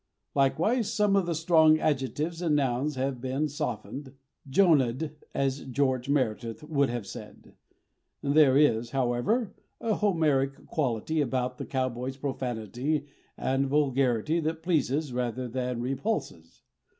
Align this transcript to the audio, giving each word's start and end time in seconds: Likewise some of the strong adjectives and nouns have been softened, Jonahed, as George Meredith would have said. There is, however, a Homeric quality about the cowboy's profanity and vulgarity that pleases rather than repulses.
Likewise 0.33 0.91
some 0.91 1.15
of 1.15 1.27
the 1.27 1.35
strong 1.35 1.77
adjectives 1.77 2.41
and 2.41 2.55
nouns 2.55 2.95
have 2.95 3.21
been 3.21 3.47
softened, 3.47 4.13
Jonahed, 4.49 5.11
as 5.35 5.63
George 5.65 6.09
Meredith 6.09 6.63
would 6.63 6.89
have 6.89 7.05
said. 7.05 7.53
There 8.23 8.57
is, 8.57 8.89
however, 8.89 9.53
a 9.79 9.93
Homeric 9.93 10.65
quality 10.65 11.21
about 11.21 11.59
the 11.59 11.67
cowboy's 11.67 12.17
profanity 12.17 13.09
and 13.37 13.67
vulgarity 13.67 14.39
that 14.39 14.63
pleases 14.63 15.13
rather 15.13 15.47
than 15.47 15.81
repulses. 15.81 16.63